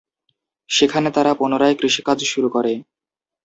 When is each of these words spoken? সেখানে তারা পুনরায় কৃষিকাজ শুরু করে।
সেখানে 0.69 1.09
তারা 1.11 1.31
পুনরায় 1.33 1.75
কৃষিকাজ 1.75 2.19
শুরু 2.23 2.47
করে। 2.49 2.73